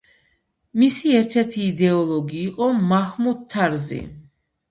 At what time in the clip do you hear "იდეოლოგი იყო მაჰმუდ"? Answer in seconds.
1.65-3.43